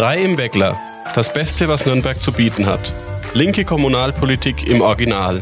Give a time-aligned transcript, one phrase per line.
[0.00, 0.80] Drei im Weckler.
[1.14, 2.90] Das Beste, was Nürnberg zu bieten hat.
[3.34, 5.40] Linke Kommunalpolitik im Original.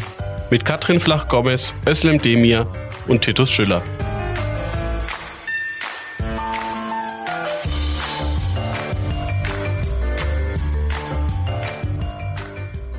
[0.51, 2.67] Mit Katrin Flach-Gomez, Özlem Demir
[3.07, 3.83] und Titus Schüller.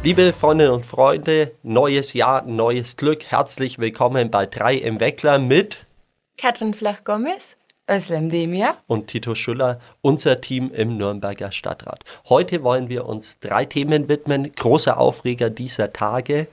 [0.02, 3.26] Liebe Freundinnen und Freunde, neues Jahr, neues Glück.
[3.26, 5.86] Herzlich willkommen bei 3 im Weckler mit
[6.38, 7.59] Katrin Flach-Gomez
[7.90, 12.04] Özlem Demir und Tito Schüller, unser Team im Nürnberger Stadtrat.
[12.30, 14.52] Heute wollen wir uns drei Themen widmen.
[14.56, 16.48] Großer Aufreger dieser Tage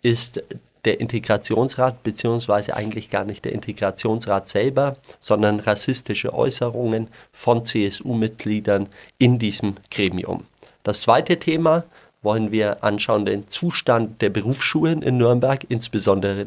[0.00, 0.42] ist
[0.86, 8.88] der Integrationsrat, beziehungsweise eigentlich gar nicht der Integrationsrat selber, sondern rassistische Äußerungen von CSU-Mitgliedern
[9.18, 10.44] in diesem Gremium.
[10.82, 11.84] Das zweite Thema
[12.22, 16.46] wollen wir anschauen, den Zustand der Berufsschulen in Nürnberg, insbesondere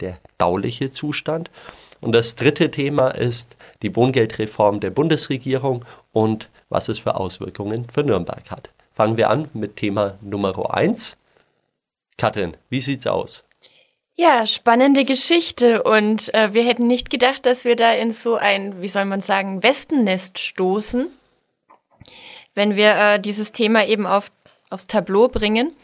[0.00, 1.50] der bauliche Zustand.
[2.00, 8.02] Und das dritte Thema ist die Wohngeldreform der Bundesregierung und was es für Auswirkungen für
[8.02, 8.70] Nürnberg hat.
[8.92, 11.16] Fangen wir an mit Thema Nummer eins.
[12.16, 13.44] Katrin, wie sieht's aus?
[14.14, 18.82] Ja, spannende Geschichte und äh, wir hätten nicht gedacht, dass wir da in so ein,
[18.82, 21.06] wie soll man sagen, Wespennest stoßen,
[22.54, 24.30] wenn wir äh, dieses Thema eben auf,
[24.68, 25.74] aufs Tableau bringen.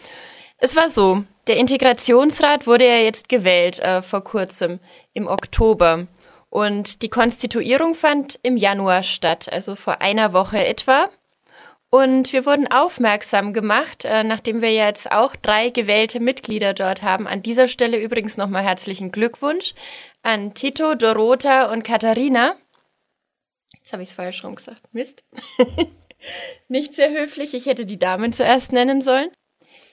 [0.58, 4.80] Es war so, der Integrationsrat wurde ja jetzt gewählt äh, vor kurzem
[5.12, 6.06] im Oktober.
[6.50, 11.08] Und die Konstituierung fand im Januar statt, also vor einer Woche etwa.
[11.90, 17.26] Und wir wurden aufmerksam gemacht, äh, nachdem wir jetzt auch drei gewählte Mitglieder dort haben.
[17.26, 19.74] An dieser Stelle übrigens nochmal herzlichen Glückwunsch
[20.22, 22.56] an Tito, Dorota und Katharina.
[23.74, 24.82] Jetzt habe ich es vorher schon gesagt.
[24.92, 25.22] Mist.
[26.68, 27.54] Nicht sehr höflich.
[27.54, 29.30] Ich hätte die Damen zuerst nennen sollen.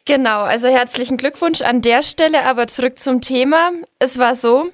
[0.06, 3.72] Genau, also herzlichen Glückwunsch an der Stelle, aber zurück zum Thema.
[4.00, 4.70] Es war so,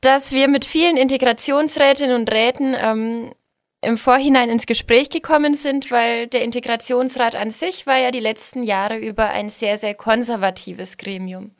[0.00, 3.32] dass wir mit vielen Integrationsrätinnen und Räten ähm,
[3.80, 8.64] im Vorhinein ins Gespräch gekommen sind, weil der Integrationsrat an sich war ja die letzten
[8.64, 11.54] Jahre über ein sehr, sehr konservatives Gremium.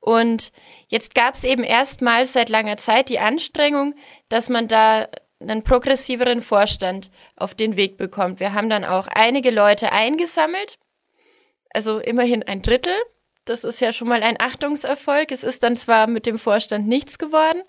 [0.00, 0.50] Und
[0.88, 3.94] jetzt gab es eben erstmals seit langer Zeit die Anstrengung,
[4.28, 5.06] dass man da
[5.40, 8.40] einen progressiveren Vorstand auf den Weg bekommt.
[8.40, 10.78] Wir haben dann auch einige Leute eingesammelt,
[11.72, 12.94] also immerhin ein Drittel
[13.48, 15.32] das ist ja schon mal ein Achtungserfolg.
[15.32, 17.62] Es ist dann zwar mit dem Vorstand nichts geworden,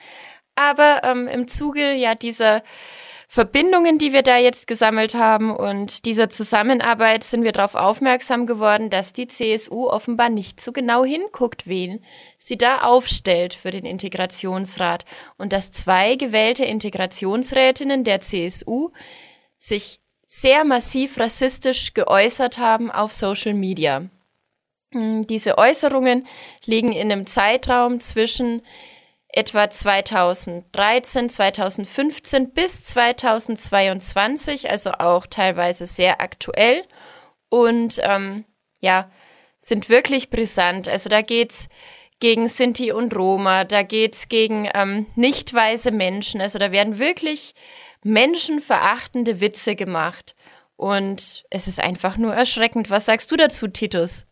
[0.56, 2.64] aber ähm, im Zuge ja dieser
[3.32, 8.90] Verbindungen, die wir da jetzt gesammelt haben und dieser Zusammenarbeit sind wir darauf aufmerksam geworden,
[8.90, 12.04] dass die CSU offenbar nicht so genau hinguckt, wen
[12.40, 15.06] sie da aufstellt für den Integrationsrat
[15.38, 18.90] und dass zwei gewählte Integrationsrätinnen der CSU
[19.60, 20.02] sich
[20.32, 24.10] sehr massiv rassistisch geäußert haben auf Social Media.
[24.94, 26.28] Hm, diese Äußerungen
[26.66, 28.62] liegen in einem Zeitraum zwischen
[29.28, 36.84] etwa 2013, 2015 bis 2022, also auch teilweise sehr aktuell
[37.50, 38.46] und ähm,
[38.82, 39.12] ja,
[39.60, 40.88] sind wirklich brisant.
[40.88, 41.70] Also da geht's
[42.20, 46.40] gegen Sinti und Roma, da geht's gegen ähm, nicht weiße Menschen.
[46.40, 47.56] Also da werden wirklich
[48.04, 50.36] menschenverachtende Witze gemacht.
[50.76, 52.90] Und es ist einfach nur erschreckend.
[52.90, 54.26] Was sagst du dazu, Titus?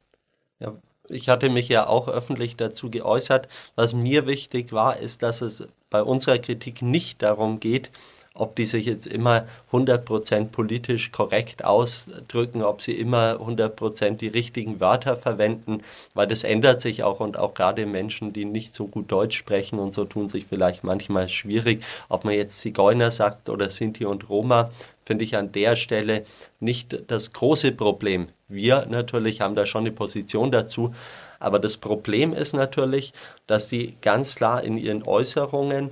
[0.59, 0.75] Ja,
[1.09, 3.47] ich hatte mich ja auch öffentlich dazu geäußert.
[3.75, 7.91] Was mir wichtig war, ist, dass es bei unserer Kritik nicht darum geht,
[8.37, 14.79] ob die sich jetzt immer 100% politisch korrekt ausdrücken, ob sie immer 100% die richtigen
[14.79, 15.83] Wörter verwenden,
[16.13, 19.79] weil das ändert sich auch und auch gerade Menschen, die nicht so gut Deutsch sprechen
[19.79, 24.29] und so tun sich vielleicht manchmal schwierig, ob man jetzt Zigeuner sagt oder Sinti und
[24.29, 24.71] Roma,
[25.05, 26.25] finde ich an der Stelle
[26.59, 28.27] nicht das große Problem.
[28.47, 30.93] Wir natürlich haben da schon eine Position dazu,
[31.39, 33.13] aber das Problem ist natürlich,
[33.47, 35.91] dass die ganz klar in ihren Äußerungen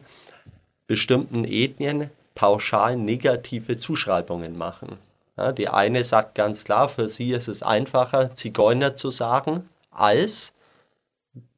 [0.88, 4.98] bestimmten Ethnien pauschal negative Zuschreibungen machen.
[5.38, 10.54] Ja, die eine sagt ganz klar, für sie ist es einfacher, Zigeuner zu sagen, als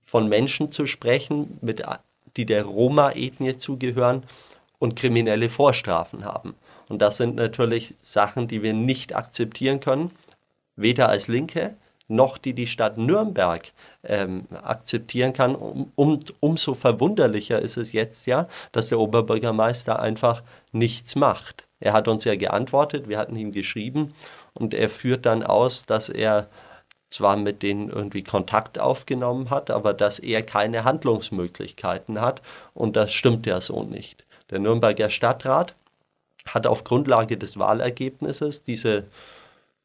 [0.01, 1.83] von Menschen zu sprechen, mit,
[2.37, 4.23] die der Roma-Ethnie zugehören
[4.79, 6.55] und kriminelle Vorstrafen haben.
[6.87, 10.11] Und das sind natürlich Sachen, die wir nicht akzeptieren können,
[10.75, 11.75] weder als Linke
[12.07, 13.71] noch die die Stadt Nürnberg
[14.03, 15.55] ähm, akzeptieren kann.
[15.55, 21.65] Um, um, umso verwunderlicher ist es jetzt ja, dass der Oberbürgermeister einfach nichts macht.
[21.79, 24.13] Er hat uns ja geantwortet, wir hatten ihm geschrieben
[24.53, 26.47] und er führt dann aus, dass er
[27.09, 32.41] zwar mit denen irgendwie Kontakt aufgenommen hat, aber dass er keine Handlungsmöglichkeiten hat
[32.73, 34.25] und das stimmt ja so nicht.
[34.49, 35.75] Der Nürnberger Stadtrat
[36.45, 39.05] hat auf Grundlage des Wahlergebnisses diese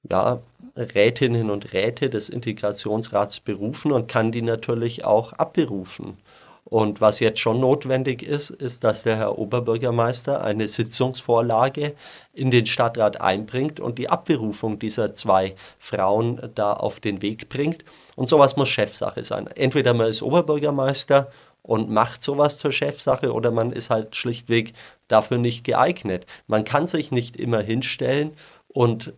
[0.09, 0.41] ja,
[0.77, 6.17] Rätinnen und Räte des Integrationsrats berufen und kann die natürlich auch abberufen.
[6.65, 11.93] Und was jetzt schon notwendig ist, ist, dass der Herr Oberbürgermeister eine Sitzungsvorlage
[12.33, 17.85] in den Stadtrat einbringt und die Abberufung dieser zwei Frauen da auf den Weg bringt.
[18.17, 19.49] Und sowas muss Chefsache sein.
[19.49, 24.73] Entweder man ist Oberbürgermeister und macht sowas zur Chefsache oder man ist halt schlichtweg
[25.09, 26.25] dafür nicht geeignet.
[26.47, 28.33] Man kann sich nicht immer hinstellen
[28.69, 29.13] und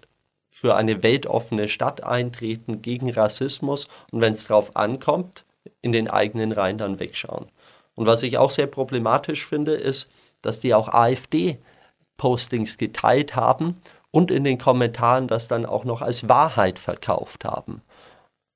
[0.57, 5.45] für eine weltoffene Stadt eintreten gegen Rassismus und wenn es darauf ankommt,
[5.83, 7.51] in den eigenen Reihen dann wegschauen.
[7.97, 10.09] Und was ich auch sehr problematisch finde, ist,
[10.43, 13.81] dass die auch AfD-Postings geteilt haben
[14.13, 17.83] und in den Kommentaren das dann auch noch als Wahrheit verkauft haben.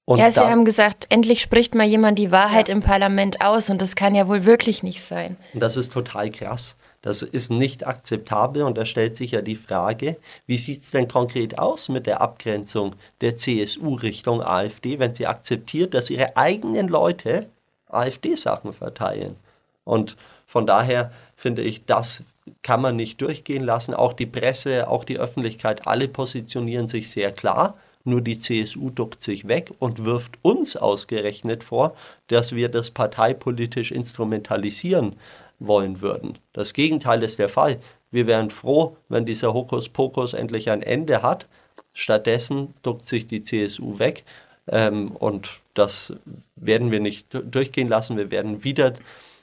[0.04, 2.76] Und ja, Sie haben gesagt, endlich spricht mal jemand die Wahrheit ja.
[2.76, 5.36] im Parlament aus und das kann ja wohl wirklich nicht sein.
[5.52, 6.76] Und das ist total krass.
[7.02, 10.16] Das ist nicht akzeptabel und da stellt sich ja die Frage,
[10.46, 15.26] wie sieht es denn konkret aus mit der Abgrenzung der CSU Richtung AfD, wenn sie
[15.26, 17.48] akzeptiert, dass ihre eigenen Leute
[17.88, 19.36] AfD-Sachen verteilen.
[19.84, 20.16] Und
[20.46, 22.24] von daher finde ich, das
[22.62, 23.94] kann man nicht durchgehen lassen.
[23.94, 27.76] Auch die Presse, auch die Öffentlichkeit, alle positionieren sich sehr klar.
[28.04, 31.94] Nur die CSU duckt sich weg und wirft uns ausgerechnet vor,
[32.28, 35.16] dass wir das parteipolitisch instrumentalisieren
[35.58, 36.38] wollen würden.
[36.52, 37.78] Das Gegenteil ist der Fall.
[38.10, 41.46] Wir wären froh, wenn dieser Hokuspokus endlich ein Ende hat.
[41.94, 44.24] Stattdessen duckt sich die CSU weg
[44.68, 46.12] ähm, und das
[46.56, 48.16] werden wir nicht durchgehen lassen.
[48.16, 48.94] Wir werden wieder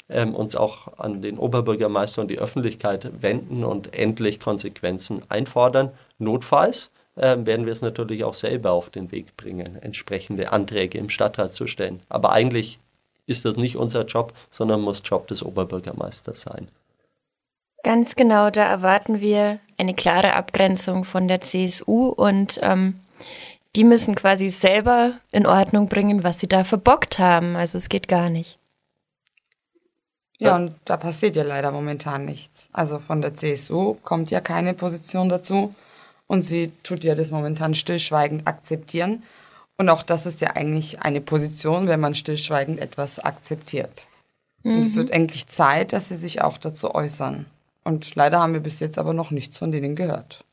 [0.09, 5.91] ähm, uns auch an den Oberbürgermeister und die Öffentlichkeit wenden und endlich Konsequenzen einfordern.
[6.19, 11.09] Notfalls ähm, werden wir es natürlich auch selber auf den Weg bringen, entsprechende Anträge im
[11.09, 12.01] Stadtrat zu stellen.
[12.09, 12.79] Aber eigentlich
[13.27, 16.67] ist das nicht unser Job, sondern muss Job des Oberbürgermeisters sein.
[17.83, 22.99] Ganz genau, da erwarten wir eine klare Abgrenzung von der CSU und ähm,
[23.75, 27.55] die müssen quasi selber in Ordnung bringen, was sie da verbockt haben.
[27.55, 28.57] Also es geht gar nicht.
[30.37, 32.69] Ja, und da passiert ja leider momentan nichts.
[32.73, 35.71] Also von der CSU kommt ja keine Position dazu
[36.27, 39.23] und sie tut ja das momentan stillschweigend akzeptieren.
[39.77, 44.07] Und auch das ist ja eigentlich eine Position, wenn man stillschweigend etwas akzeptiert.
[44.63, 44.77] Mhm.
[44.77, 47.45] Und es wird endlich Zeit, dass sie sich auch dazu äußern.
[47.83, 50.45] Und leider haben wir bis jetzt aber noch nichts von denen gehört.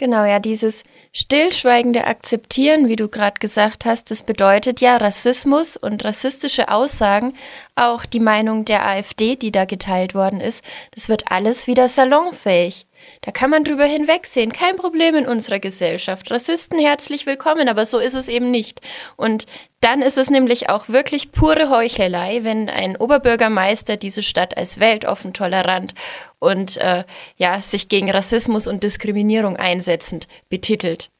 [0.00, 0.82] Genau, ja, dieses
[1.12, 7.34] stillschweigende Akzeptieren, wie du gerade gesagt hast, das bedeutet ja Rassismus und rassistische Aussagen,
[7.74, 12.86] auch die Meinung der AfD, die da geteilt worden ist, das wird alles wieder salonfähig.
[13.22, 14.52] Da kann man drüber hinwegsehen.
[14.52, 16.30] Kein Problem in unserer Gesellschaft.
[16.30, 18.80] Rassisten herzlich willkommen, aber so ist es eben nicht.
[19.16, 19.46] Und
[19.80, 25.32] dann ist es nämlich auch wirklich pure Heuchelei, wenn ein Oberbürgermeister diese Stadt als weltoffen,
[25.32, 25.94] tolerant
[26.38, 27.04] und äh,
[27.36, 31.10] ja, sich gegen Rassismus und Diskriminierung einsetzend betitelt.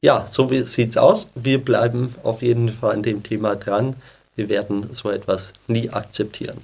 [0.00, 1.26] Ja, so sieht's aus.
[1.34, 3.96] Wir bleiben auf jeden Fall an dem Thema dran.
[4.36, 6.58] Wir werden so etwas nie akzeptieren.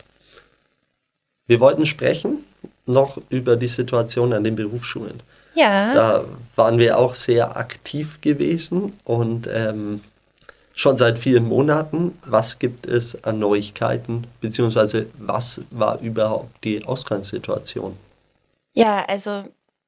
[1.47, 2.45] Wir wollten sprechen
[2.87, 5.21] noch über die Situation an den Berufsschulen.
[5.55, 5.95] Ja.
[5.95, 6.25] Da
[6.57, 10.01] waren wir auch sehr aktiv gewesen und ähm,
[10.75, 12.19] schon seit vielen Monaten.
[12.25, 17.97] Was gibt es an Neuigkeiten, beziehungsweise was war überhaupt die Ausgangssituation?
[18.75, 19.45] Ja, also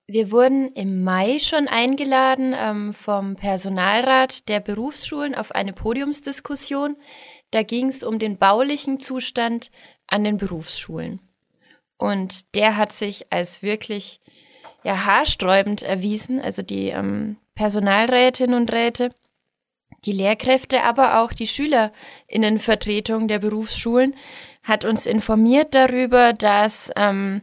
[0.07, 6.97] wir wurden im Mai schon eingeladen ähm, vom Personalrat der Berufsschulen auf eine Podiumsdiskussion.
[7.51, 9.73] Da ging es um den baulichen Zustand
[10.07, 11.21] an den Berufsschulen.
[11.99, 14.21] Und der hat sich als wirklich
[14.85, 16.41] ja, haarsträubend erwiesen.
[16.41, 19.11] Also die ähm, Personalrätinnen und Räte,
[20.05, 24.15] die Lehrkräfte, aber auch die Schülerinnenvertretung der Berufsschulen
[24.63, 27.43] hat uns informiert darüber, dass ähm,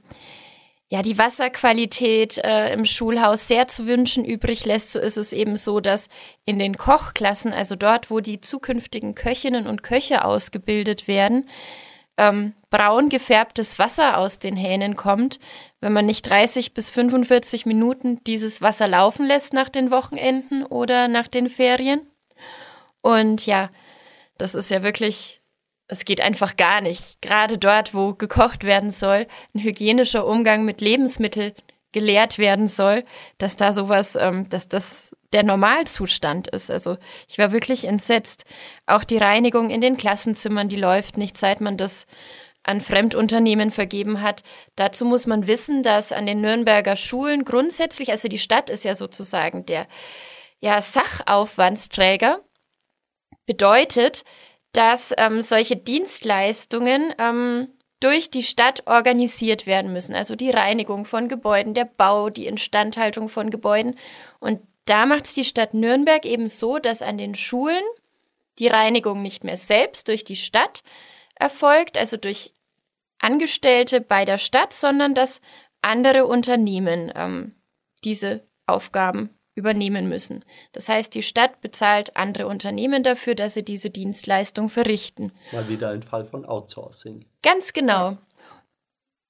[0.93, 4.91] ja, die Wasserqualität äh, im Schulhaus sehr zu wünschen übrig lässt.
[4.91, 6.07] So ist es eben so, dass
[6.45, 11.49] in den Kochklassen, also dort, wo die zukünftigen Köchinnen und Köche ausgebildet werden,
[12.17, 15.39] ähm, braun gefärbtes Wasser aus den Hähnen kommt,
[15.79, 21.07] wenn man nicht 30 bis 45 Minuten dieses Wasser laufen lässt nach den Wochenenden oder
[21.07, 22.01] nach den Ferien.
[23.01, 23.69] Und ja,
[24.39, 25.39] das ist ja wirklich,
[25.87, 27.21] es geht einfach gar nicht.
[27.21, 31.51] Gerade dort, wo gekocht werden soll, ein hygienischer Umgang mit Lebensmitteln
[31.91, 33.03] gelehrt werden soll,
[33.37, 36.71] dass da sowas, ähm, dass das der Normalzustand ist.
[36.71, 38.45] Also ich war wirklich entsetzt.
[38.87, 42.07] Auch die Reinigung in den Klassenzimmern, die läuft nicht, seit man das
[42.63, 44.43] an Fremdunternehmen vergeben hat.
[44.75, 48.95] Dazu muss man wissen, dass an den Nürnberger Schulen grundsätzlich, also die Stadt ist ja
[48.95, 49.87] sozusagen der
[50.59, 52.39] ja, Sachaufwandsträger,
[53.45, 54.23] bedeutet,
[54.71, 57.67] dass ähm, solche Dienstleistungen ähm,
[57.99, 60.15] durch die Stadt organisiert werden müssen.
[60.15, 63.97] Also die Reinigung von Gebäuden, der Bau, die Instandhaltung von Gebäuden.
[64.39, 67.83] Und da macht es die Stadt Nürnberg eben so, dass an den Schulen
[68.59, 70.83] die Reinigung nicht mehr selbst durch die Stadt
[71.35, 72.52] erfolgt, also durch
[73.23, 75.41] Angestellte bei der Stadt, sondern dass
[75.81, 77.55] andere Unternehmen ähm,
[78.03, 80.43] diese Aufgaben übernehmen müssen.
[80.71, 85.31] Das heißt, die Stadt bezahlt andere Unternehmen dafür, dass sie diese Dienstleistung verrichten.
[85.51, 87.25] Mal wieder ein Fall von Outsourcing.
[87.43, 88.17] Ganz genau.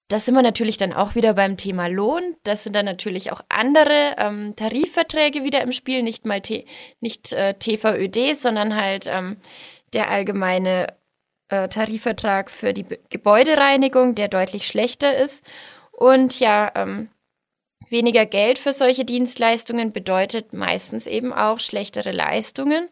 [0.08, 2.36] Da sind wir natürlich dann auch wieder beim Thema Lohn.
[2.44, 6.66] Das sind dann natürlich auch andere ähm, Tarifverträge wieder im Spiel, nicht mal T
[7.00, 9.38] nicht äh, TVÖD, sondern halt ähm,
[9.94, 10.88] der allgemeine
[11.50, 15.44] äh, Tarifvertrag für die Gebäudereinigung, der deutlich schlechter ist.
[15.92, 17.10] Und ja, ähm,
[17.94, 22.90] Weniger Geld für solche Dienstleistungen bedeutet meistens eben auch schlechtere Leistungen.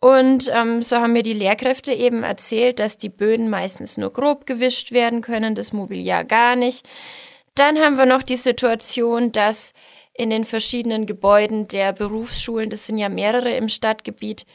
[0.00, 4.46] Und ähm, so haben mir die Lehrkräfte eben erzählt, dass die Böden meistens nur grob
[4.46, 6.88] gewischt werden können, das Mobiliar gar nicht.
[7.54, 9.74] Dann haben wir noch die Situation, dass
[10.14, 14.46] in den verschiedenen Gebäuden der Berufsschulen, das sind ja mehrere im Stadtgebiet,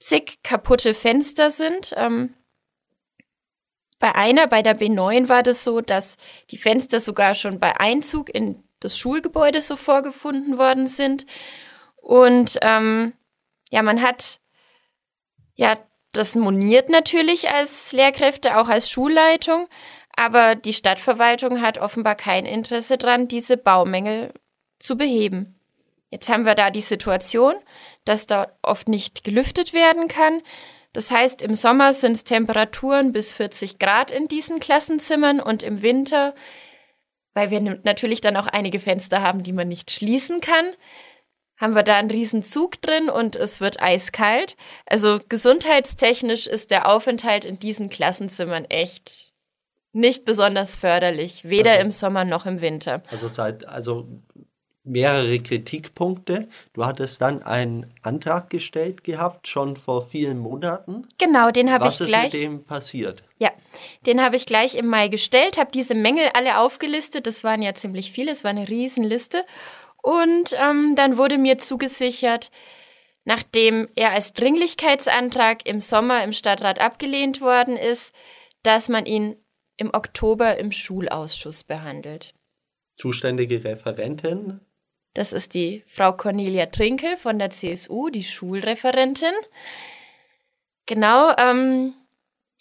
[0.00, 1.94] zig kaputte Fenster sind.
[1.96, 2.34] Ähm,
[4.02, 6.16] bei einer, bei der B9 war das so, dass
[6.50, 11.24] die Fenster sogar schon bei Einzug in des Schulgebäudes so vorgefunden worden sind.
[11.98, 13.12] Und ähm,
[13.70, 14.40] ja, man hat
[15.54, 15.76] ja
[16.10, 19.68] das moniert natürlich als Lehrkräfte, auch als Schulleitung,
[20.16, 24.34] aber die Stadtverwaltung hat offenbar kein Interesse dran, diese Baumängel
[24.80, 25.60] zu beheben.
[26.10, 27.54] Jetzt haben wir da die Situation,
[28.04, 30.42] dass da oft nicht gelüftet werden kann.
[30.92, 35.82] Das heißt, im Sommer sind es Temperaturen bis 40 Grad in diesen Klassenzimmern und im
[35.82, 36.34] Winter
[37.34, 40.64] weil wir natürlich dann auch einige Fenster haben, die man nicht schließen kann,
[41.56, 44.56] haben wir da einen riesen Zug drin und es wird eiskalt.
[44.86, 49.32] Also gesundheitstechnisch ist der Aufenthalt in diesen Klassenzimmern echt
[49.92, 53.02] nicht besonders förderlich, weder also, im Sommer noch im Winter.
[53.08, 54.08] Also seit also
[54.84, 56.48] mehrere Kritikpunkte.
[56.72, 61.06] Du hattest dann einen Antrag gestellt gehabt, schon vor vielen Monaten.
[61.18, 62.12] Genau, den habe ich gleich.
[62.12, 63.22] Was ist mit dem passiert?
[63.38, 63.50] Ja,
[64.06, 67.26] den habe ich gleich im Mai gestellt, habe diese Mängel alle aufgelistet.
[67.26, 69.44] Das waren ja ziemlich viele, es war eine Riesenliste.
[70.02, 72.50] Und ähm, dann wurde mir zugesichert,
[73.24, 78.12] nachdem er als Dringlichkeitsantrag im Sommer im Stadtrat abgelehnt worden ist,
[78.64, 79.36] dass man ihn
[79.76, 82.34] im Oktober im Schulausschuss behandelt.
[82.96, 84.60] Zuständige Referentin
[85.14, 89.34] das ist die Frau Cornelia Trinkel von der CSU, die Schulreferentin.
[90.86, 91.94] Genau, ähm,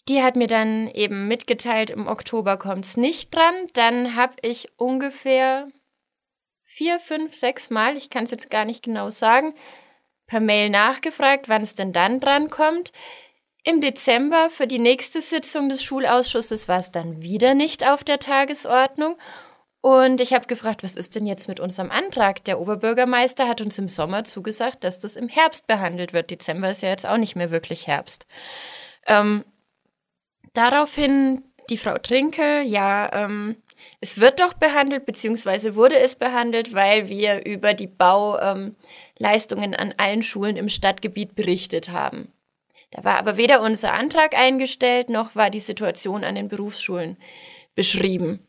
[0.07, 3.53] die hat mir dann eben mitgeteilt, im Oktober kommt es nicht dran.
[3.73, 5.67] Dann habe ich ungefähr
[6.63, 9.53] vier, fünf, sechs Mal, ich kann es jetzt gar nicht genau sagen,
[10.27, 12.91] per Mail nachgefragt, wann es denn dann dran kommt.
[13.63, 18.17] Im Dezember für die nächste Sitzung des Schulausschusses war es dann wieder nicht auf der
[18.17, 19.17] Tagesordnung.
[19.81, 22.43] Und ich habe gefragt, was ist denn jetzt mit unserem Antrag?
[22.45, 26.29] Der Oberbürgermeister hat uns im Sommer zugesagt, dass das im Herbst behandelt wird.
[26.29, 28.27] Dezember ist ja jetzt auch nicht mehr wirklich Herbst.
[29.07, 29.43] Ähm,
[30.53, 33.55] daraufhin die Frau Trinkel, ja, ähm,
[33.99, 39.93] es wird doch behandelt, beziehungsweise wurde es behandelt, weil wir über die Bauleistungen ähm, an
[39.97, 42.31] allen Schulen im Stadtgebiet berichtet haben.
[42.91, 47.17] Da war aber weder unser Antrag eingestellt, noch war die Situation an den Berufsschulen
[47.73, 48.45] beschrieben.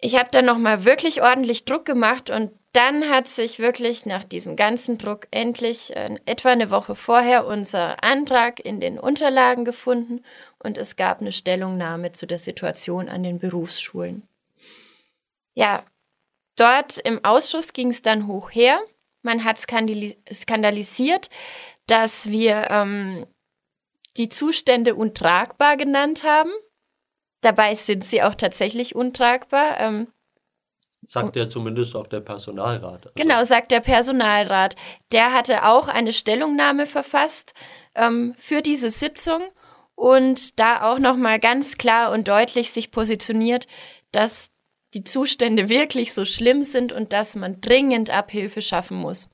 [0.00, 4.56] Ich habe dann nochmal wirklich ordentlich Druck gemacht und dann hat sich wirklich nach diesem
[4.56, 10.24] ganzen Druck endlich äh, etwa eine Woche vorher unser Antrag in den Unterlagen gefunden
[10.58, 14.22] und es gab eine Stellungnahme zu der Situation an den Berufsschulen.
[15.54, 15.84] Ja,
[16.56, 18.80] dort im Ausschuss ging es dann hoch her.
[19.22, 21.28] Man hat skandalisiert,
[21.86, 23.26] dass wir ähm,
[24.16, 26.50] die Zustände untragbar genannt haben.
[27.40, 29.78] Dabei sind sie auch tatsächlich untragbar.
[29.78, 30.08] Ähm,
[31.06, 33.06] Sagt ja zumindest auch der Personalrat.
[33.06, 34.76] Also genau, sagt der Personalrat.
[35.12, 37.54] Der hatte auch eine Stellungnahme verfasst
[37.94, 39.40] ähm, für diese Sitzung
[39.94, 43.66] und da auch nochmal ganz klar und deutlich sich positioniert,
[44.12, 44.50] dass
[44.94, 49.28] die Zustände wirklich so schlimm sind und dass man dringend Abhilfe schaffen muss.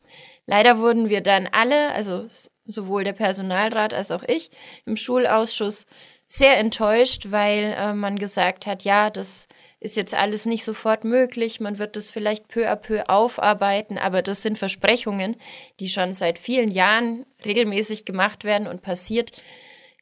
[0.47, 2.27] Leider wurden wir dann alle, also
[2.65, 4.51] sowohl der Personalrat als auch ich,
[4.85, 5.87] im Schulausschuss
[6.27, 11.61] sehr enttäuscht, weil äh, man gesagt hat, ja, das ist jetzt alles nicht sofort möglich,
[11.61, 15.37] man wird das vielleicht peu à peu aufarbeiten, aber das sind Versprechungen,
[15.79, 19.33] die schon seit vielen Jahren regelmäßig gemacht werden und passiert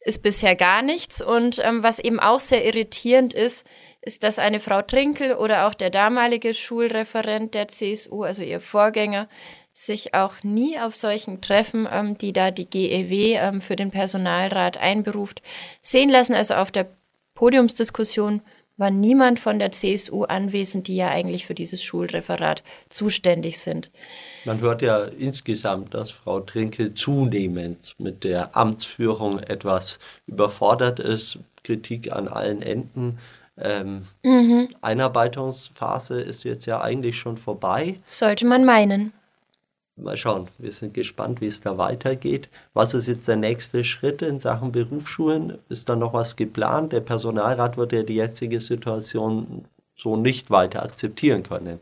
[0.04, 1.20] ist bisher gar nichts.
[1.22, 3.66] Und ähm, was eben auch sehr irritierend ist,
[4.02, 9.28] ist, dass eine Frau Trinkel oder auch der damalige Schulreferent der CSU, also ihr Vorgänger,
[9.74, 14.78] sich auch nie auf solchen Treffen, ähm, die da die GEW ähm, für den Personalrat
[14.78, 15.42] einberuft,
[15.82, 16.34] sehen lassen.
[16.34, 16.86] Also auf der
[17.34, 18.40] Podiumsdiskussion
[18.76, 23.90] war niemand von der CSU anwesend, die ja eigentlich für dieses Schulreferat zuständig sind.
[24.44, 31.38] Man hört ja insgesamt, dass Frau Trinke zunehmend mit der Amtsführung etwas überfordert ist.
[31.62, 33.18] Kritik an allen Enden.
[33.56, 34.68] Ähm, mhm.
[34.82, 37.96] Einarbeitungsphase ist jetzt ja eigentlich schon vorbei.
[38.08, 39.12] Sollte man meinen.
[39.96, 42.48] Mal schauen, wir sind gespannt, wie es da weitergeht.
[42.72, 45.58] Was ist jetzt der nächste Schritt in Sachen Berufsschulen?
[45.68, 46.92] Ist da noch was geplant?
[46.92, 51.78] Der Personalrat wird ja die jetzige Situation so nicht weiter akzeptieren können.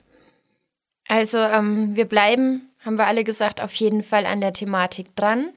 [1.09, 5.54] Also ähm, wir bleiben, haben wir alle gesagt, auf jeden Fall an der Thematik dran.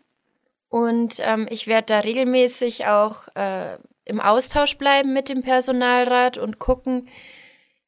[0.70, 6.60] Und ähm, ich werde da regelmäßig auch äh, im Austausch bleiben mit dem Personalrat und
[6.60, 7.10] gucken,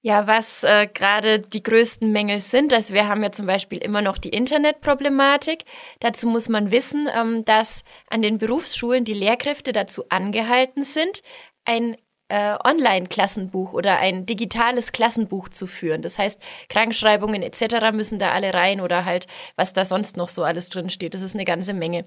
[0.02, 2.72] ja, was äh, gerade die größten Mängel sind.
[2.72, 5.66] Also wir haben ja zum Beispiel immer noch die Internetproblematik.
[6.00, 11.24] Dazu muss man wissen, ähm, dass an den Berufsschulen die Lehrkräfte dazu angehalten sind,
[11.66, 11.98] ein
[12.30, 16.02] äh, Online-Klassenbuch oder ein digitales Klassenbuch zu führen.
[16.02, 16.40] Das heißt,
[16.70, 17.92] Krankschreibungen etc.
[17.94, 21.14] müssen da alle rein oder halt, was da sonst noch so alles drin steht.
[21.14, 22.06] Das ist eine ganze Menge.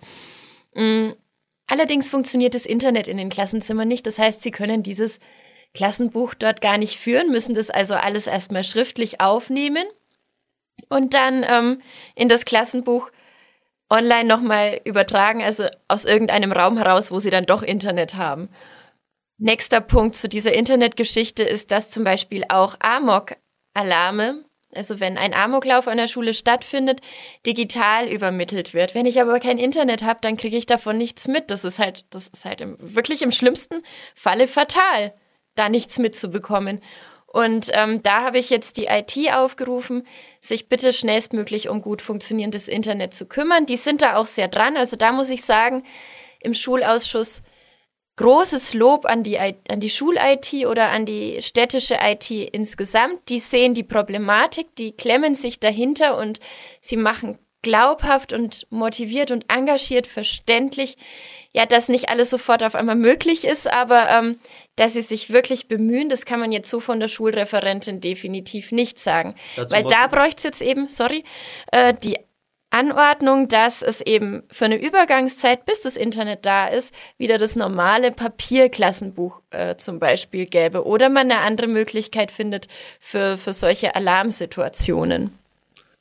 [0.75, 1.15] Mhm.
[1.67, 4.05] Allerdings funktioniert das Internet in den Klassenzimmern nicht.
[4.07, 5.21] Das heißt, Sie können dieses
[5.75, 9.85] Klassenbuch dort gar nicht führen, müssen das also alles erstmal schriftlich aufnehmen
[10.89, 11.83] und dann ähm,
[12.15, 13.11] in das Klassenbuch
[13.89, 18.49] online nochmal übertragen, also aus irgendeinem Raum heraus, wo Sie dann doch Internet haben.
[19.39, 25.89] Nächster Punkt zu dieser Internetgeschichte ist, dass zum Beispiel auch Amok-Alarme also wenn ein Amoklauf
[25.89, 27.01] an der Schule stattfindet,
[27.45, 28.95] digital übermittelt wird.
[28.95, 31.51] Wenn ich aber kein Internet habe, dann kriege ich davon nichts mit.
[31.51, 33.83] Das ist halt, das ist halt im, wirklich im schlimmsten
[34.15, 35.13] Falle fatal,
[35.55, 36.81] da nichts mitzubekommen.
[37.27, 40.05] Und ähm, da habe ich jetzt die IT aufgerufen,
[40.41, 43.67] sich bitte schnellstmöglich um gut funktionierendes Internet zu kümmern.
[43.67, 44.77] Die sind da auch sehr dran.
[44.77, 45.85] Also da muss ich sagen,
[46.41, 47.43] im Schulausschuss
[48.17, 53.29] großes Lob an die, an die Schul-IT oder an die städtische IT insgesamt.
[53.29, 56.41] Die sehen die Problematik, die klemmen sich dahinter und
[56.81, 60.97] sie machen glaubhaft und motiviert und engagiert verständlich,
[61.53, 64.39] ja, dass nicht alles sofort auf einmal möglich ist, aber ähm,
[64.77, 68.99] dass sie sich wirklich bemühen, das kann man jetzt so von der Schulreferentin definitiv nicht
[68.99, 69.35] sagen.
[69.57, 71.25] Dazu Weil da bräuchte es jetzt eben, sorry,
[71.73, 72.19] äh, die
[72.71, 78.13] Anordnung, dass es eben für eine Übergangszeit, bis das Internet da ist, wieder das normale
[78.13, 82.69] Papierklassenbuch äh, zum Beispiel gäbe oder man eine andere Möglichkeit findet
[83.01, 85.37] für, für solche Alarmsituationen.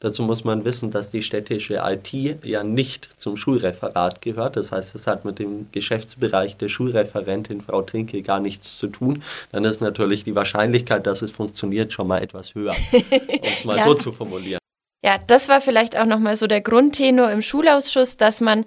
[0.02, 2.14] Dazu muss man wissen, dass die städtische IT
[2.46, 4.56] ja nicht zum Schulreferat gehört.
[4.56, 9.24] Das heißt, es hat mit dem Geschäftsbereich der Schulreferentin Frau Trinke gar nichts zu tun.
[9.52, 13.02] Dann ist natürlich die Wahrscheinlichkeit, dass es funktioniert, schon mal etwas höher, um
[13.44, 13.84] es mal ja.
[13.84, 14.60] so zu formulieren.
[15.04, 18.66] Ja, das war vielleicht auch nochmal so der Grundtenor im Schulausschuss, dass man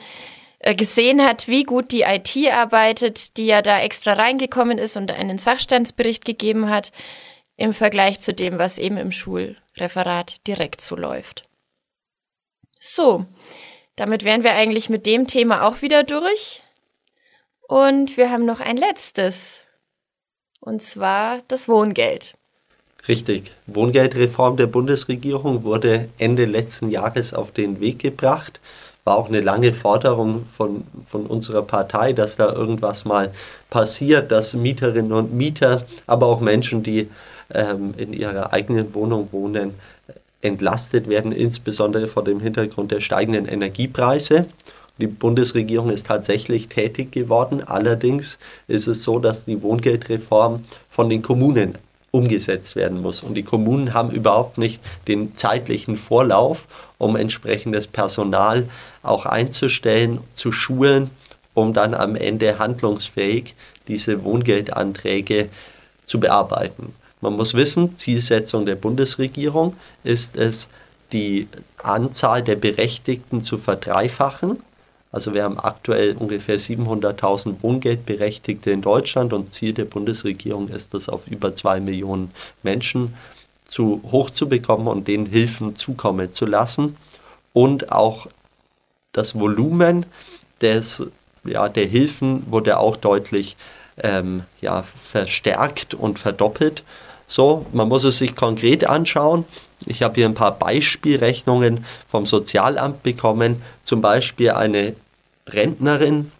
[0.59, 5.11] äh, gesehen hat, wie gut die IT arbeitet, die ja da extra reingekommen ist und
[5.11, 6.93] einen Sachstandsbericht gegeben hat,
[7.57, 9.13] im Vergleich zu dem, was eben im
[9.73, 11.45] Schulreferat direkt so läuft.
[12.81, 13.27] So,
[13.97, 16.63] damit wären wir eigentlich mit dem Thema auch wieder durch.
[17.69, 19.61] Und wir haben noch ein letztes,
[20.61, 22.35] und zwar das Wohngeld.
[23.09, 23.53] Richtig.
[23.67, 28.61] Wohngeldreform der Bundesregierung wurde Ende letzten Jahres auf den Weg gebracht.
[29.05, 33.33] War auch eine lange Forderung von, von unserer Partei, dass da irgendwas mal
[33.71, 37.09] passiert, dass Mieterinnen und Mieter, aber auch Menschen, die
[37.53, 39.75] ähm, in ihrer eigenen Wohnung wohnen,
[40.41, 44.47] entlastet werden, insbesondere vor dem Hintergrund der steigenden Energiepreise.
[44.99, 47.63] Die Bundesregierung ist tatsächlich tätig geworden.
[47.65, 48.39] Allerdings
[48.69, 51.79] ist es so, dass die Wohngeldreform von den Kommunen
[52.11, 53.23] umgesetzt werden muss.
[53.23, 58.69] Und die Kommunen haben überhaupt nicht den zeitlichen Vorlauf, um entsprechendes Personal
[59.03, 61.11] auch einzustellen, zu schulen,
[61.55, 63.55] um dann am Ende handlungsfähig
[63.89, 65.49] diese Wohngeldanträge
[66.07, 66.95] zu bearbeiten.
[67.23, 70.69] Man muss wissen, Zielsetzung der Bundesregierung ist es,
[71.13, 71.49] die
[71.83, 74.59] Anzahl der Berechtigten zu verdreifachen
[75.13, 81.11] also wir haben aktuell ungefähr 700.000 Wohngeldberechtigte in Deutschland und Ziel der Bundesregierung ist es,
[81.11, 82.33] auf über zwei Millionen
[82.63, 83.15] Menschen
[83.67, 86.97] zu hoch zu bekommen und denen Hilfen zukommen zu lassen
[87.53, 88.27] und auch
[89.13, 90.07] das Volumen
[90.63, 91.03] des,
[91.45, 93.57] ja, der Hilfen wurde auch deutlich
[93.99, 96.85] ähm, ja, verstärkt und verdoppelt.
[97.33, 99.47] So, man muss es sich konkret anschauen.
[99.87, 103.63] Ich habe hier ein paar Beispielrechnungen vom Sozialamt bekommen.
[103.85, 104.95] Zum Beispiel eine
[105.49, 106.31] Rentnerin,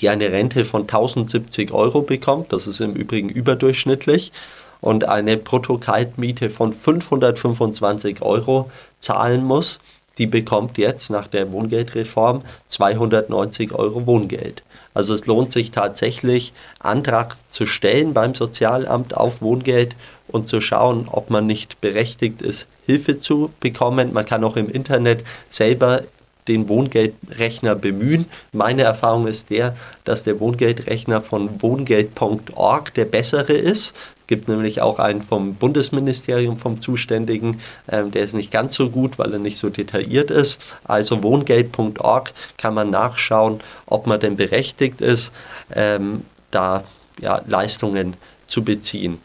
[0.00, 4.32] die eine Rente von 1070 Euro bekommt, das ist im Übrigen überdurchschnittlich,
[4.80, 8.70] und eine Bruttokaltmiete von 525 Euro
[9.02, 9.80] zahlen muss,
[10.16, 14.62] die bekommt jetzt nach der Wohngeldreform 290 Euro Wohngeld.
[14.94, 19.96] Also es lohnt sich tatsächlich, Antrag zu stellen beim Sozialamt auf Wohngeld
[20.32, 24.12] und zu schauen, ob man nicht berechtigt ist, Hilfe zu bekommen.
[24.12, 26.02] Man kann auch im Internet selber
[26.48, 28.26] den Wohngeldrechner bemühen.
[28.52, 33.94] Meine Erfahrung ist der, dass der Wohngeldrechner von wohngeld.org der bessere ist.
[34.20, 38.88] Es gibt nämlich auch einen vom Bundesministerium, vom Zuständigen, ähm, der ist nicht ganz so
[38.88, 40.60] gut, weil er nicht so detailliert ist.
[40.84, 45.32] Also wohngeld.org kann man nachschauen, ob man denn berechtigt ist,
[45.74, 46.84] ähm, da
[47.20, 48.14] ja, Leistungen
[48.46, 49.20] zu beziehen.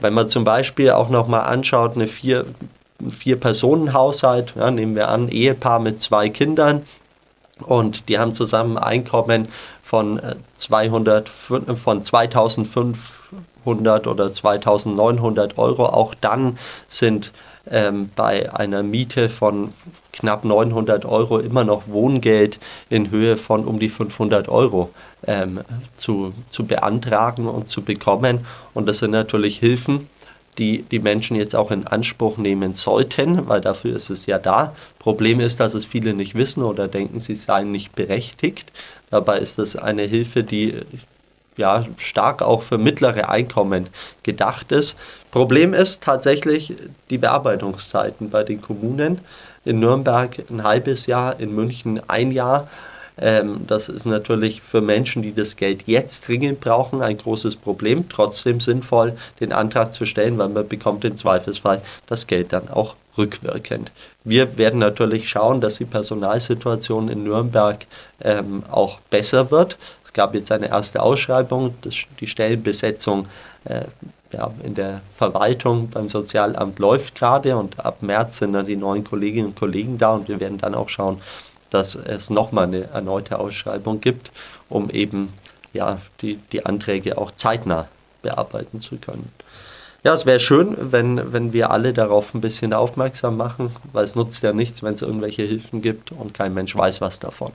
[0.00, 2.44] Wenn man zum Beispiel auch nochmal anschaut, eine vier
[3.10, 6.84] Vier-Personen-Haushalt, ja, nehmen wir an, Ehepaar mit zwei Kindern
[7.64, 9.48] und die haben zusammen Einkommen
[9.82, 10.20] von
[10.54, 11.30] 200,
[11.68, 15.86] äh, von 2500 oder 2900 Euro.
[15.86, 16.58] Auch dann
[16.88, 17.32] sind
[17.70, 19.72] ähm, bei einer Miete von
[20.12, 22.58] knapp 900 Euro immer noch Wohngeld
[22.90, 24.90] in Höhe von um die 500 Euro
[25.26, 25.60] ähm,
[25.96, 28.46] zu, zu beantragen und zu bekommen.
[28.74, 30.08] Und das sind natürlich Hilfen,
[30.58, 34.74] die die Menschen jetzt auch in Anspruch nehmen sollten, weil dafür ist es ja da.
[34.98, 38.72] Problem ist, dass es viele nicht wissen oder denken, sie seien nicht berechtigt.
[39.10, 40.74] Dabei ist es eine Hilfe, die
[41.56, 43.88] ja stark auch für mittlere Einkommen
[44.22, 44.96] gedacht ist.
[45.30, 46.74] Problem ist tatsächlich
[47.10, 49.20] die Bearbeitungszeiten bei den Kommunen.
[49.64, 52.68] In Nürnberg ein halbes Jahr, in München ein Jahr.
[53.20, 58.08] Ähm, das ist natürlich für Menschen, die das Geld jetzt dringend brauchen, ein großes Problem.
[58.08, 62.94] Trotzdem sinnvoll, den Antrag zu stellen, weil man bekommt im Zweifelsfall das Geld dann auch
[63.18, 63.90] rückwirkend.
[64.22, 67.86] Wir werden natürlich schauen, dass die Personalsituation in Nürnberg
[68.22, 69.76] ähm, auch besser wird.
[70.08, 73.26] Es gab jetzt eine erste Ausschreibung, das, die Stellenbesetzung
[73.66, 73.82] äh,
[74.32, 79.04] ja, in der Verwaltung beim Sozialamt läuft gerade und ab März sind dann die neuen
[79.04, 81.20] Kolleginnen und Kollegen da und wir werden dann auch schauen,
[81.68, 84.30] dass es nochmal eine erneute Ausschreibung gibt,
[84.70, 85.34] um eben
[85.74, 87.86] ja, die, die Anträge auch zeitnah
[88.22, 89.30] bearbeiten zu können.
[90.04, 94.14] Ja, es wäre schön, wenn, wenn wir alle darauf ein bisschen aufmerksam machen, weil es
[94.14, 97.52] nutzt ja nichts, wenn es irgendwelche Hilfen gibt und kein Mensch weiß was davon.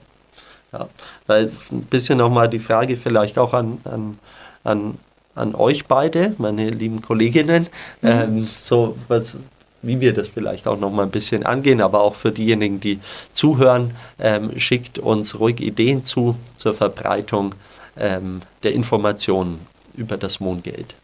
[0.74, 0.88] Ja,
[1.28, 4.18] weil ein bisschen nochmal die Frage vielleicht auch an, an,
[4.64, 4.98] an,
[5.36, 7.68] an euch beide, meine lieben Kolleginnen,
[8.02, 8.08] mhm.
[8.08, 9.36] ähm, so was,
[9.82, 12.98] wie wir das vielleicht auch noch mal ein bisschen angehen, aber auch für diejenigen, die
[13.32, 17.54] zuhören, ähm, schickt uns ruhig Ideen zu zur Verbreitung
[17.96, 20.96] ähm, der Informationen über das Wohngeld.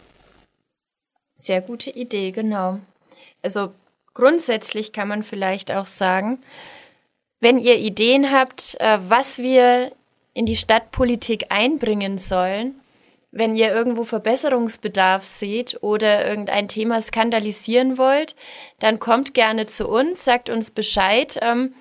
[1.35, 2.81] Sehr gute Idee, genau.
[3.41, 3.73] Also
[4.15, 6.41] grundsätzlich kann man vielleicht auch sagen,
[7.41, 9.93] wenn ihr Ideen habt, äh, was wir
[10.35, 12.81] in die Stadtpolitik einbringen sollen,
[13.33, 18.35] wenn ihr irgendwo Verbesserungsbedarf seht oder irgendein Thema skandalisieren wollt,
[18.81, 21.39] dann kommt gerne zu uns, sagt uns Bescheid.
[21.41, 21.75] Ähm,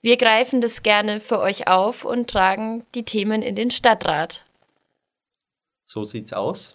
[0.00, 4.44] wir greifen das gerne für euch auf und tragen die Themen in den Stadtrat.
[5.86, 6.74] So sieht's aus.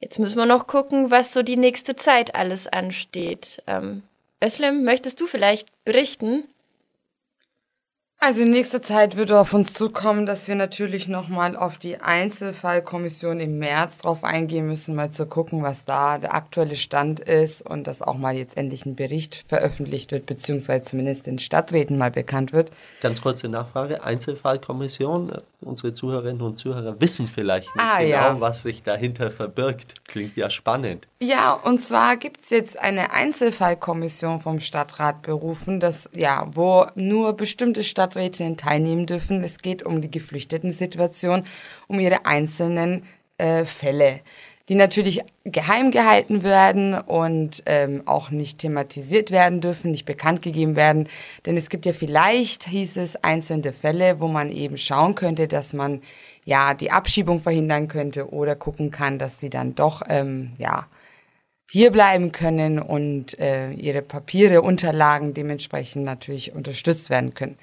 [0.00, 3.62] Jetzt müssen wir noch gucken, was so die nächste Zeit alles ansteht.
[3.66, 4.02] Ähm,
[4.42, 6.48] Özlem, möchtest du vielleicht berichten?
[8.22, 13.40] Also in nächster Zeit wird auf uns zukommen, dass wir natürlich nochmal auf die Einzelfallkommission
[13.40, 17.86] im März drauf eingehen müssen, mal zu gucken, was da der aktuelle Stand ist und
[17.86, 22.52] dass auch mal jetzt endlich ein Bericht veröffentlicht wird, beziehungsweise zumindest den Stadträten mal bekannt
[22.52, 22.70] wird.
[23.00, 28.40] Ganz kurze Nachfrage, Einzelfallkommission, unsere Zuhörerinnen und Zuhörer wissen vielleicht nicht ah, genau, ja.
[28.40, 30.06] was sich dahinter verbirgt.
[30.06, 31.08] Klingt ja spannend.
[31.22, 37.82] Ja, und zwar gibt's jetzt eine Einzelfallkommission vom Stadtrat berufen, das, ja, wo nur bestimmte
[37.82, 39.42] Stadt Stadträtinnen teilnehmen dürfen.
[39.44, 41.44] Es geht um die Geflüchteten-Situation,
[41.86, 43.04] um ihre einzelnen
[43.38, 44.20] äh, Fälle,
[44.68, 50.76] die natürlich geheim gehalten werden und ähm, auch nicht thematisiert werden dürfen, nicht bekannt gegeben
[50.76, 51.08] werden.
[51.46, 55.72] Denn es gibt ja vielleicht, hieß es, einzelne Fälle, wo man eben schauen könnte, dass
[55.72, 56.02] man
[56.44, 60.86] ja die Abschiebung verhindern könnte oder gucken kann, dass sie dann doch ähm, ja
[61.70, 67.56] hier bleiben können und äh, ihre Papiere, Unterlagen dementsprechend natürlich unterstützt werden können.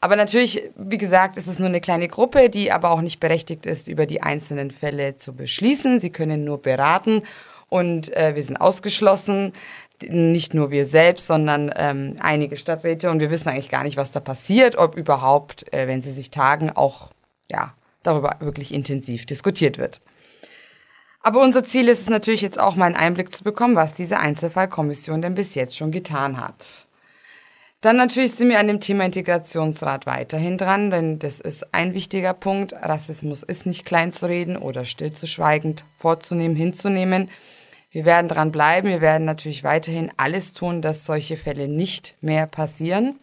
[0.00, 3.66] Aber natürlich, wie gesagt, ist es nur eine kleine Gruppe, die aber auch nicht berechtigt
[3.66, 6.00] ist, über die einzelnen Fälle zu beschließen.
[6.00, 7.22] Sie können nur beraten
[7.68, 9.52] und äh, wir sind ausgeschlossen.
[10.08, 14.10] Nicht nur wir selbst, sondern ähm, einige Stadträte und wir wissen eigentlich gar nicht, was
[14.10, 17.10] da passiert, ob überhaupt, äh, wenn sie sich tagen, auch
[17.48, 20.00] ja darüber wirklich intensiv diskutiert wird.
[21.22, 24.18] Aber unser Ziel ist es natürlich jetzt auch mal einen Einblick zu bekommen, was diese
[24.18, 26.86] Einzelfallkommission denn bis jetzt schon getan hat.
[27.80, 32.32] Dann natürlich sind wir an dem Thema Integrationsrat weiterhin dran, denn das ist ein wichtiger
[32.32, 32.72] Punkt.
[32.74, 37.28] Rassismus ist nicht kleinzureden oder stillzuschweigend vorzunehmen, hinzunehmen.
[37.90, 38.88] Wir werden dran bleiben.
[38.88, 43.18] Wir werden natürlich weiterhin alles tun, dass solche Fälle nicht mehr passieren.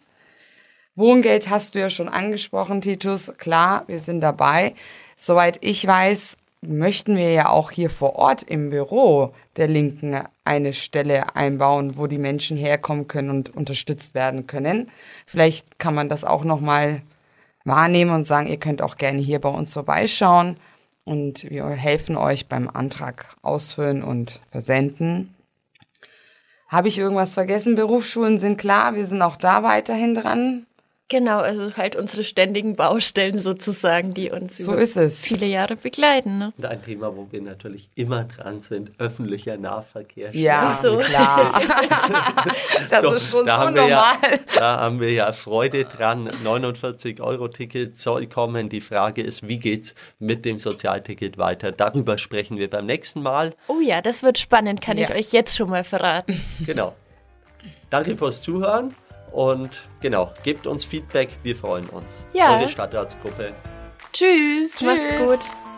[0.96, 3.34] Wohngeld hast du ja schon angesprochen, Titus.
[3.38, 4.76] Klar, wir sind dabei.
[5.16, 10.74] Soweit ich weiß, möchten wir ja auch hier vor Ort im Büro der Linken eine
[10.74, 14.92] Stelle einbauen, wo die Menschen herkommen können und unterstützt werden können.
[15.26, 17.02] Vielleicht kann man das auch noch mal
[17.64, 20.58] wahrnehmen und sagen, ihr könnt auch gerne hier bei uns vorbeischauen
[21.06, 25.36] und wir helfen euch beim Antrag ausfüllen und versenden.
[26.68, 27.76] Habe ich irgendwas vergessen?
[27.76, 30.68] Berufsschulen sind klar, wir sind auch da weiterhin dran.
[31.10, 36.38] Genau, also halt unsere ständigen Baustellen sozusagen, die uns so über viele Jahre begleiten.
[36.38, 36.54] Ne?
[36.56, 40.30] Und ein Thema, wo wir natürlich immer dran sind, öffentlicher Nahverkehr.
[40.36, 40.98] Ja, so.
[40.98, 41.60] klar.
[42.92, 43.90] das so, ist schon so normal.
[43.90, 44.18] Ja,
[44.56, 46.30] da haben wir ja Freude dran.
[46.30, 48.70] 49-Euro-Ticket soll kommen.
[48.70, 51.72] Die Frage ist, wie geht es mit dem Sozialticket weiter?
[51.72, 53.56] Darüber sprechen wir beim nächsten Mal.
[53.68, 55.10] Oh ja, das wird spannend, kann ja.
[55.10, 56.40] ich euch jetzt schon mal verraten.
[56.64, 56.94] Genau.
[57.90, 58.94] Danke fürs Zuhören.
[59.32, 62.26] Und genau, gebt uns Feedback, wir freuen uns.
[62.34, 62.58] Ja.
[62.60, 63.54] Eure Stadtratsgruppe.
[64.12, 64.82] Tschüss, Tschüss.
[64.82, 65.69] macht's gut.